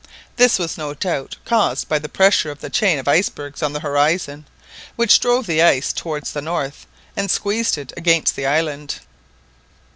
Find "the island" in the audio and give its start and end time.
8.35-9.01